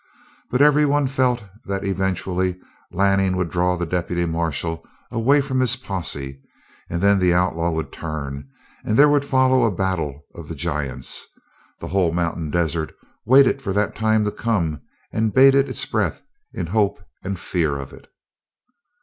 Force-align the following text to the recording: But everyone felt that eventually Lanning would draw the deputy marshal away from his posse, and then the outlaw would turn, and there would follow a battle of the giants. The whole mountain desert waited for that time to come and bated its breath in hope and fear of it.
But 0.49 0.63
everyone 0.63 1.05
felt 1.05 1.43
that 1.65 1.83
eventually 1.85 2.59
Lanning 2.89 3.37
would 3.37 3.51
draw 3.51 3.77
the 3.77 3.85
deputy 3.85 4.25
marshal 4.25 4.83
away 5.11 5.41
from 5.41 5.59
his 5.59 5.75
posse, 5.75 6.41
and 6.89 7.03
then 7.03 7.19
the 7.19 7.35
outlaw 7.35 7.69
would 7.69 7.91
turn, 7.91 8.49
and 8.83 8.97
there 8.97 9.09
would 9.09 9.23
follow 9.23 9.61
a 9.61 9.69
battle 9.71 10.25
of 10.33 10.47
the 10.47 10.55
giants. 10.55 11.27
The 11.77 11.89
whole 11.89 12.11
mountain 12.13 12.49
desert 12.49 12.93
waited 13.25 13.61
for 13.61 13.73
that 13.73 13.93
time 13.93 14.25
to 14.25 14.31
come 14.31 14.81
and 15.11 15.35
bated 15.35 15.69
its 15.69 15.85
breath 15.85 16.23
in 16.51 16.65
hope 16.65 16.99
and 17.23 17.37
fear 17.37 17.77
of 17.77 17.93
it. 17.93 18.07